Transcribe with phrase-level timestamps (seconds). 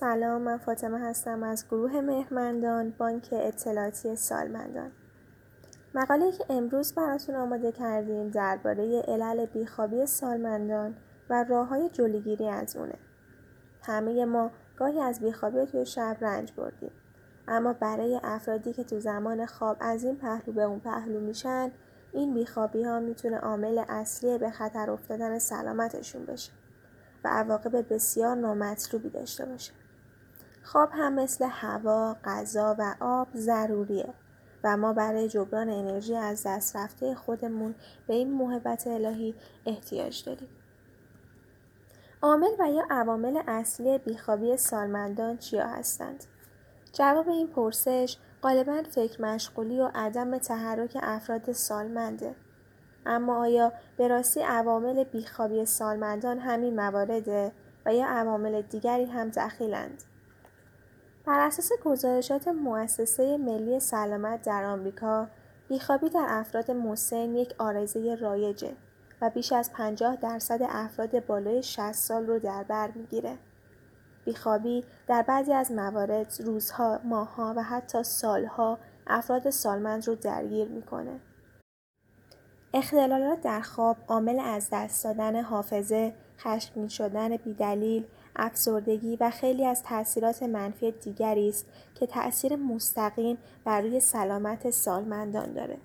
[0.00, 4.90] سلام من فاطمه هستم از گروه مهرمندان بانک اطلاعاتی سالمندان.
[5.94, 10.94] مقاله که امروز براتون آماده کردیم درباره علل بیخوابی سالمندان
[11.30, 12.94] و راه های جلوگیری از اونه.
[13.82, 16.92] همه ما گاهی از بیخوابی توی شب رنج بردیم.
[17.48, 21.70] اما برای افرادی که تو زمان خواب از این پهلو به اون پهلو میشن
[22.12, 26.52] این بیخوابی ها می‌تونه عامل اصلی به خطر افتادن سلامتشون بشه
[27.24, 29.72] و عواقب بسیار نامطلوبی داشته باشه.
[30.62, 34.14] خواب هم مثل هوا، غذا و آب ضروریه
[34.64, 37.74] و ما برای جبران انرژی از دست رفته خودمون
[38.06, 39.34] به این محبت الهی
[39.66, 40.48] احتیاج داریم.
[42.22, 46.24] عامل و یا عوامل اصلی بیخوابی سالمندان چیا هستند؟
[46.92, 52.34] جواب این پرسش غالبا فکر مشغولی و عدم تحرک افراد سالمنده.
[53.06, 57.52] اما آیا به راستی عوامل بیخوابی سالمندان همین موارده
[57.86, 60.02] و یا عوامل دیگری هم دخیلند؟
[61.24, 65.28] بر اساس گزارشات مؤسسه ملی سلامت در آمریکا،
[65.68, 68.72] بیخوابی در افراد مسن یک آرزه رایجه
[69.22, 73.38] و بیش از 50 درصد افراد بالای 60 سال رو در بر می‌گیره.
[74.24, 81.20] بیخوابی در بعضی از موارد روزها، ماهها و حتی سالها افراد سالمند رو درگیر می‌کنه.
[82.74, 88.04] اختلالات در خواب عامل از دست دادن حافظه، خشمگین شدن بیدلیل،
[88.36, 95.52] افسردگی و خیلی از تاثیرات منفی دیگری است که تأثیر مستقیم بر روی سلامت سالمندان
[95.52, 95.78] داره.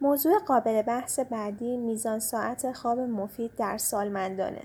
[0.00, 4.62] موضوع قابل بحث بعدی میزان ساعت خواب مفید در سالمندانه.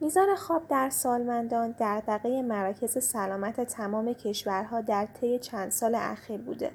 [0.00, 6.40] میزان خواب در سالمندان در دقیق مراکز سلامت تمام کشورها در طی چند سال اخیر
[6.40, 6.70] بوده.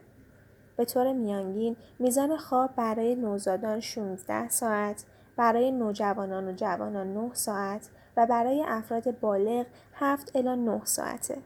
[0.77, 5.03] به طور میانگین میزان خواب برای نوزادان 16 ساعت،
[5.37, 11.37] برای نوجوانان و جوانان 9 ساعت و برای افراد بالغ 7 الی 9 ساعته.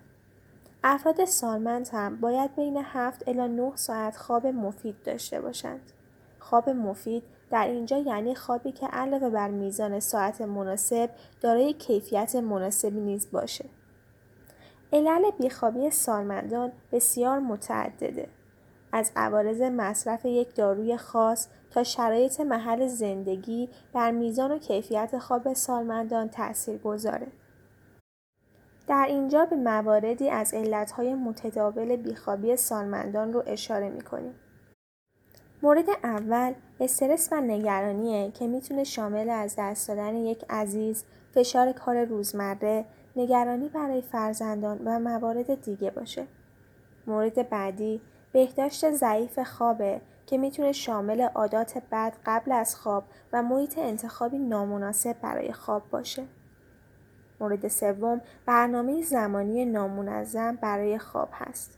[0.84, 5.92] افراد سالمند هم باید بین 7 الی 9 ساعت خواب مفید داشته باشند.
[6.40, 11.10] خواب مفید در اینجا یعنی خوابی که علاوه بر میزان ساعت مناسب
[11.42, 13.66] دارای کیفیت مناسبی نیز باشه.
[14.94, 18.28] علل بیخوابی سالمندان بسیار متعدده.
[18.92, 25.54] از عوارض مصرف یک داروی خاص تا شرایط محل زندگی بر میزان و کیفیت خواب
[25.54, 27.28] سالمندان تأثیر گذاره.
[28.88, 34.36] در اینجا به مواردی از علتهای متداول بیخوابی سالمندان رو اشاره می‌کنیم.
[35.64, 42.04] مورد اول استرس و نگرانیه که می‌تونه شامل از دست دادن یک عزیز، فشار کار
[42.04, 46.28] روزمره، نگرانی برای فرزندان و موارد دیگه باشه.
[47.08, 48.02] مورد بعدی
[48.32, 55.16] بهداشت ضعیف خوابه که می‌تونه شامل عادات بد قبل از خواب و محیط انتخابی نامناسب
[55.22, 56.24] برای خواب باشه.
[57.40, 61.78] مورد سوم برنامه زمانی نامنظم برای خواب هست.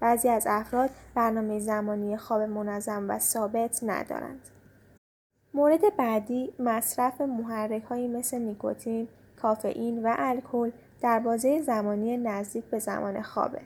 [0.00, 4.48] بعضی از افراد برنامه زمانی خواب منظم و ثابت ندارند.
[5.54, 9.08] مورد بعدی مصرف محرک هایی مثل نیکوتین،
[9.42, 10.70] کافئین و الکل
[11.00, 13.60] در بازه زمانی نزدیک به زمان خوابه.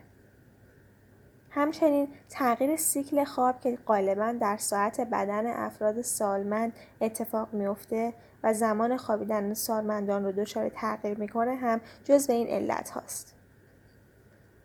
[1.50, 8.12] همچنین تغییر سیکل خواب که غالبا در ساعت بدن افراد سالمند اتفاق میافته
[8.42, 13.34] و زمان خوابیدن سالمندان رو دچار تغییر می‌کنه هم جزو این علت هاست.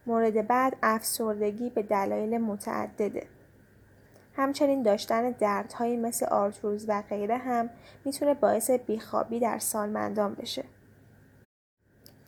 [0.07, 3.27] مورد بعد افسردگی به دلایل متعدده.
[4.35, 7.69] همچنین داشتن دردهایی مثل آرتروز و غیره هم
[8.05, 10.63] می‌تونه باعث بیخوابی در سالمندان بشه.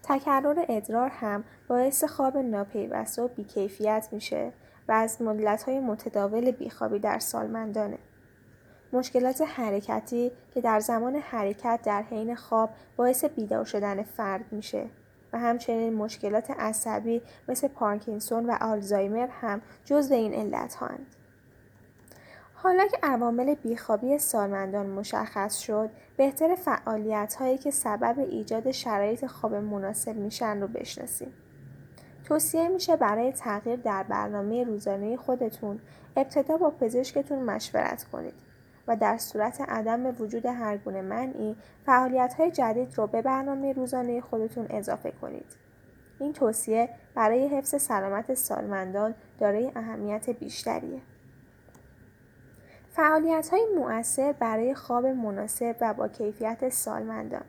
[0.10, 4.54] تکرر ادرار هم باعث خواب ناپیوسته و بیکیفیت میشه
[4.88, 5.18] و از
[5.66, 7.98] های متداول بیخوابی در سالمندانه.
[8.94, 14.86] مشکلات حرکتی که در زمان حرکت در حین خواب باعث بیدار شدن فرد میشه
[15.34, 21.17] و همچنین مشکلات عصبی مثل پارکینسون و آلزایمر هم جزو این علت هاند.
[22.64, 29.56] حالا که عوامل بیخوابی سالمندان مشخص شد، بهتر فعالیت هایی که سبب ایجاد شرایط خواب
[29.56, 31.34] مناسب میشن رو بشناسیم.
[32.24, 35.80] توصیه میشه برای تغییر در برنامه روزانه خودتون
[36.18, 38.34] ابتدا با پزشکتون مشورت کنید
[38.88, 41.56] و در صورت عدم وجود هر گونه منعی
[41.86, 45.56] فعالیت های جدید رو به برنامه روزانه خودتون اضافه کنید.
[46.20, 51.02] این توصیه برای حفظ سلامت سالمندان دارای اهمیت بیشتریه.
[52.98, 57.46] فعالیت های مؤثر برای خواب مناسب و با کیفیت سالمندان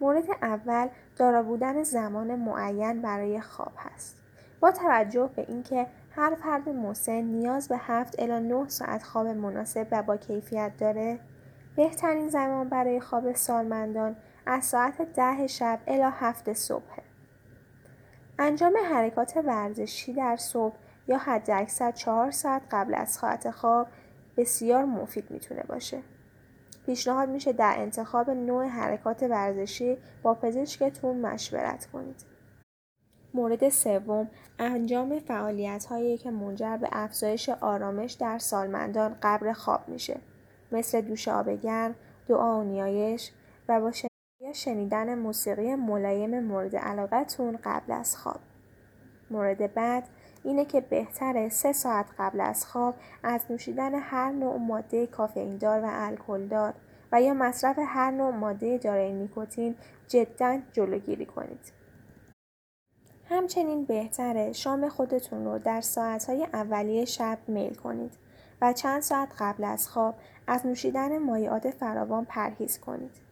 [0.00, 4.16] مورد اول دارا بودن زمان معین برای خواب هست.
[4.60, 9.86] با توجه به اینکه هر فرد مسن نیاز به 7 الی 9 ساعت خواب مناسب
[9.90, 11.18] و با کیفیت داره،
[11.76, 14.16] بهترین زمان برای خواب سالمندان
[14.46, 16.98] از ساعت ده شب الی هفت صبح.
[18.38, 20.74] انجام حرکات ورزشی در صبح
[21.08, 23.86] یا حداکثر چهار ساعت قبل از ساعت خواب
[24.36, 26.02] بسیار مفید می‌تونه باشه.
[26.86, 32.24] پیشنهاد میشه در انتخاب نوع حرکات ورزشی با پزشکتون مشورت کنید.
[33.34, 40.20] مورد سوم انجام فعالیت هایی که منجر به افزایش آرامش در سالمندان قبل خواب میشه
[40.72, 41.94] مثل دوش آب گرم،
[42.28, 43.32] دعا و نیایش
[43.68, 43.92] و با
[44.52, 48.40] شنیدن موسیقی ملایم مورد علاقتون قبل از خواب.
[49.30, 50.08] مورد بعد
[50.44, 55.88] اینه که بهتره سه ساعت قبل از خواب از نوشیدن هر نوع ماده کافئیندار و
[55.90, 56.74] الکلدار
[57.12, 59.74] و یا مصرف هر نوع ماده دارای نیکوتین
[60.08, 61.72] جدا جلوگیری کنید.
[63.28, 68.12] همچنین بهتره شام خودتون رو در ساعتهای اولیه شب میل کنید
[68.62, 70.14] و چند ساعت قبل از خواب
[70.46, 73.24] از نوشیدن مایعات فراوان پرهیز کنید.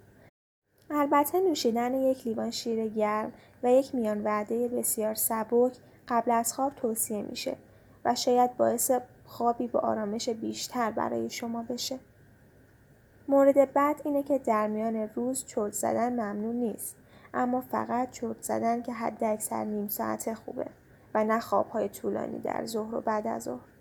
[0.90, 3.32] البته نوشیدن یک لیوان شیر گرم
[3.62, 5.72] و یک میان وعده بسیار سبک
[6.08, 7.56] قبل از خواب توصیه میشه
[8.04, 8.90] و شاید باعث
[9.24, 11.98] خوابی با آرامش بیشتر برای شما بشه.
[13.28, 16.96] مورد بعد اینه که در میان روز چرت زدن ممنوع نیست
[17.34, 20.66] اما فقط چرت زدن که حد اکثر نیم ساعت خوبه
[21.14, 23.72] و نه خوابهای طولانی در ظهر و بعد از ظهر.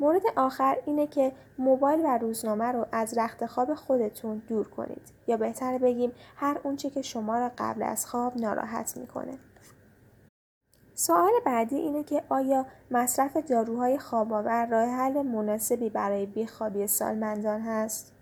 [0.00, 5.36] مورد آخر اینه که موبایل و روزنامه رو از رخت خواب خودتون دور کنید یا
[5.36, 9.38] بهتر بگیم هر اونچه که شما را قبل از خواب ناراحت می‌کنه.
[11.02, 18.12] سوال بعدی اینه که آیا مصرف داروهای خوابآور راه حل مناسبی برای بیخوابی سالمندان هست؟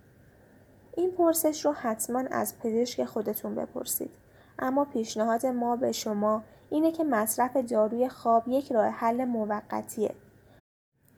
[0.96, 4.10] این پرسش رو حتما از پزشک خودتون بپرسید.
[4.58, 10.14] اما پیشنهاد ما به شما اینه که مصرف داروی خواب یک راه حل موقتیه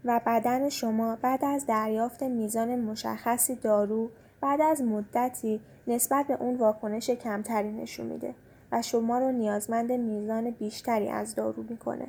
[0.05, 4.11] و بدن شما بعد از دریافت میزان مشخصی دارو
[4.41, 8.35] بعد از مدتی نسبت به اون واکنش کمتری نشون میده
[8.73, 12.07] و شما رو نیازمند میزان بیشتری از دارو می‌کنه.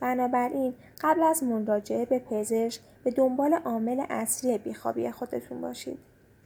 [0.00, 5.98] بنابراین قبل از مراجعه به پزشک به دنبال عامل اصلی بیخوابی خودتون باشید.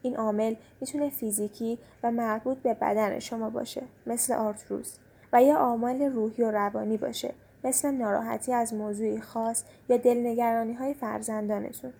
[0.02, 4.98] این عامل می‌تونه فیزیکی و مربوط به بدن شما باشه مثل آرتروز
[5.32, 7.34] و یا عامل روحی و روانی باشه
[7.64, 11.92] مثل ناراحتی از موضوعی خاص یا دلنگرانی های فرزندانتون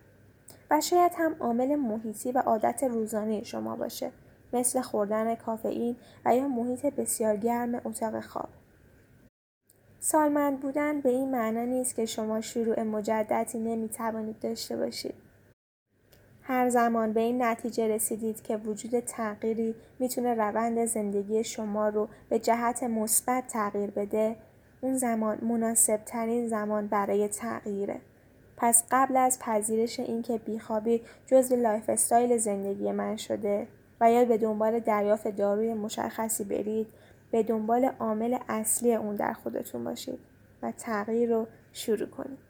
[0.71, 4.11] و شاید هم عامل محیطی و عادت روزانه شما باشه
[4.53, 8.49] مثل خوردن کافئین و یا محیط بسیار گرم اتاق خواب.
[9.99, 15.13] سالمند بودن به این معنا نیست که شما شروع مجددی نمی توانید داشته باشید.
[16.41, 22.39] هر زمان به این نتیجه رسیدید که وجود تغییری می‌تونه روند زندگی شما رو به
[22.39, 24.35] جهت مثبت تغییر بده
[24.81, 27.99] اون زمان مناسب ترین زمان برای تغییره.
[28.57, 33.67] پس قبل از پذیرش اینکه بیخوابی جزو lifestyle زندگی من شده
[34.01, 36.87] و یا به دنبال دریافت داروی مشخصی برید
[37.31, 40.19] به دنبال عامل اصلی اون در خودتون باشید
[40.61, 42.48] و تغییر رو شروع کنید.